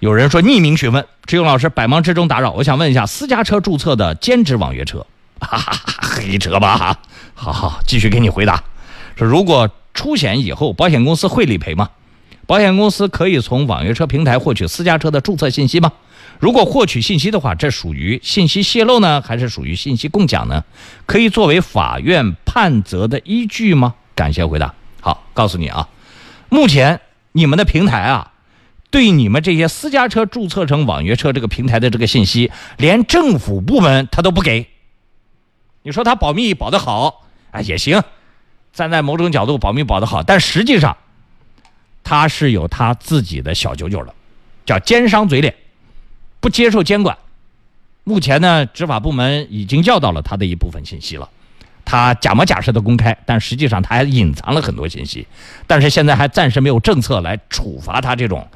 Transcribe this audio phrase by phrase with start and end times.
[0.00, 5.04] 有人说匿名询问，志勇老师，百忙之中打扰，我想问一下，私家车注册的兼职网约车，
[5.40, 6.96] 哈哈哈，黑车吧？
[7.34, 8.62] 好好，继续给你回答。
[9.16, 11.90] 说如果出险以后，保险公司会理赔吗？
[12.46, 15.90] 保险公司可以从网约车平台获取私家车的注册信息吗？
[16.38, 20.62] 如果获取信息的话，这属于信息泄露呢，还是属于信息共享呢？
[21.06, 23.94] 可以作为法院判责的依据吗？
[24.14, 24.72] 感谢回答。
[25.00, 25.88] 好，告诉你啊，
[26.48, 27.00] 目前
[27.32, 28.27] 你们的平台啊。
[28.90, 34.66] 对你们这些私家车注册成网约车这个平台的这个信息，连政府部门他都不给。
[35.82, 38.02] 你说他保密保得好啊也行，
[38.72, 40.96] 站在某种角度保密保得好，但实际上
[42.02, 44.14] 他是有他自己的小九九的，
[44.64, 45.54] 叫奸商嘴脸，
[46.40, 47.16] 不接受监管。
[48.04, 51.28] 目前呢，执法部门已经要到了他的一部分信息了，
[51.84, 55.26] 他假模假式的公开，但实际上他还隐藏了很多信息，
[55.66, 58.48] 但是现在还暂时没有政策来处罚他这种。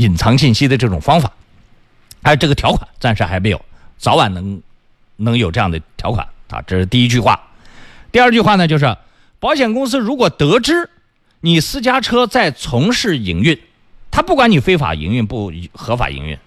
[0.00, 1.30] 隐藏信息的这种方法，
[2.22, 3.62] 还有这个条款暂时还没有，
[3.98, 4.62] 早晚能
[5.16, 6.62] 能有这样的条款啊。
[6.62, 7.38] 这是第一句话。
[8.10, 8.96] 第二句话呢，就是
[9.38, 10.88] 保险公司如果得知
[11.40, 13.60] 你私家车在从事营运，
[14.10, 16.38] 他不管你非法营运不合法营运，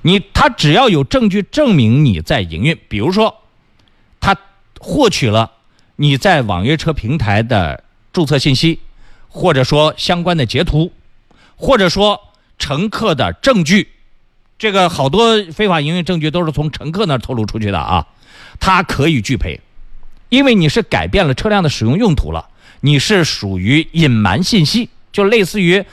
[0.00, 3.42] 你他只要有证据证明你在营运，比如说
[4.18, 4.34] 他
[4.80, 5.52] 获取了
[5.96, 8.80] 你在网约车平台的注册信息，
[9.28, 10.90] 或者说相关的截图，
[11.56, 12.18] 或者说。
[12.58, 13.88] 乘客的证据，
[14.58, 18.06] 这个好多非法营运证据都是从乘客那透露出去的啊，
[18.60, 19.60] 他可以拒赔，
[20.28, 22.48] 因为你是改变了车辆的使用用途了，
[22.80, 25.84] 你是属于隐瞒信息，就类似于，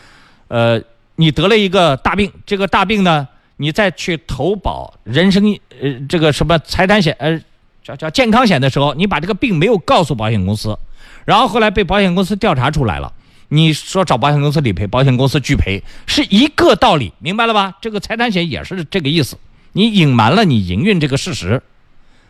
[0.48, 0.82] 呃，
[1.16, 5.44] 你得了一个大病，这个大病呢，你再去投保人身
[5.82, 7.40] 呃这个什么财产险呃
[7.84, 10.78] 叫叫健康险的时候，你把这个病没有告诉保险公司，
[11.26, 13.12] 然后后来被保险公司调查出来了。
[13.54, 17.78] 你说找保险公司理赔，保险公司拒赔是一个道理，明白了吧？
[17.82, 19.38] 这个财产险也是这个意思。
[19.74, 21.62] 你隐瞒了你营运这个事实，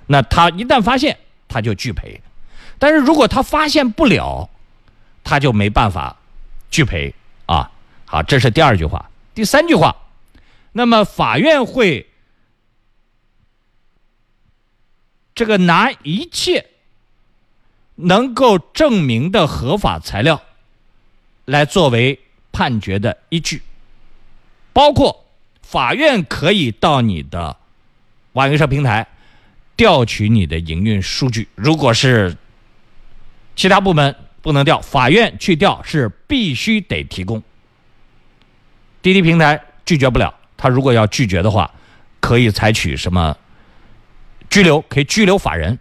[0.08, 2.22] 那他一旦发现，他就拒赔。
[2.80, 4.50] 但是如果他发现不了，
[5.24, 6.18] 他就没办法
[6.72, 7.14] 拒赔
[7.46, 7.70] 啊。
[8.06, 9.12] 好，这是第二句话。
[9.36, 9.96] 第三句话，
[10.72, 12.10] 那么法院会
[15.36, 16.66] 这个拿一切
[17.94, 20.42] 能够证明的合法材料。
[21.52, 22.18] 来作为
[22.54, 23.62] 判决的依据，
[24.72, 25.26] 包括
[25.62, 27.58] 法院可以到你的
[28.32, 29.06] 网约车平台
[29.76, 31.50] 调取你的营运数据。
[31.56, 32.38] 如果是
[33.54, 37.44] 其他部门不能调，法院去调是必须得提供。
[39.02, 41.70] 滴滴平台拒绝不了，他如果要拒绝的话，
[42.22, 43.36] 可以采取什么
[44.50, 44.80] 拘留？
[44.84, 45.78] 可以拘留法人。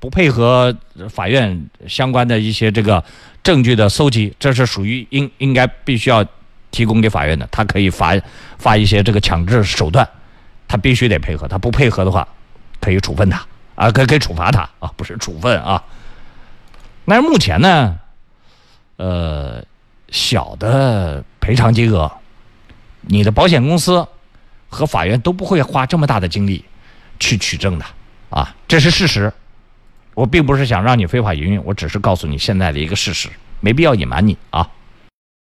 [0.00, 0.74] 不配合
[1.10, 3.02] 法院相关的一些这个
[3.42, 6.24] 证据的搜集，这是属于应应该必须要
[6.70, 7.48] 提供给法院的。
[7.50, 8.16] 他可以发
[8.58, 10.08] 发一些这个强制手段，
[10.68, 11.48] 他必须得配合。
[11.48, 12.26] 他不配合的话，
[12.80, 13.44] 可以处分他
[13.74, 15.82] 啊，可可以处罚他啊，不是处分啊。
[17.04, 17.98] 但是目前呢，
[18.98, 19.64] 呃，
[20.10, 22.12] 小的赔偿金额，
[23.00, 24.06] 你的保险公司
[24.68, 26.64] 和法院都不会花这么大的精力
[27.18, 27.84] 去取证的
[28.30, 29.32] 啊，这是事实。
[30.18, 33.28] 我并不是想让你非法营运，我只是告诉你现在的一个事实，
[33.60, 34.68] 没必要隐瞒你啊。